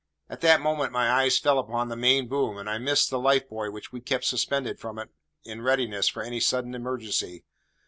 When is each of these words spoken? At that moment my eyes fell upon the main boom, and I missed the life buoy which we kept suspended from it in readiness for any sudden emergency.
At 0.31 0.41
that 0.41 0.61
moment 0.61 0.91
my 0.91 1.11
eyes 1.11 1.37
fell 1.37 1.59
upon 1.59 1.89
the 1.89 1.95
main 1.95 2.27
boom, 2.27 2.57
and 2.57 2.67
I 2.67 2.79
missed 2.79 3.11
the 3.11 3.19
life 3.19 3.47
buoy 3.47 3.69
which 3.69 3.91
we 3.91 4.01
kept 4.01 4.25
suspended 4.25 4.79
from 4.79 4.97
it 4.97 5.09
in 5.43 5.61
readiness 5.61 6.07
for 6.07 6.23
any 6.23 6.39
sudden 6.39 6.73
emergency. 6.73 7.43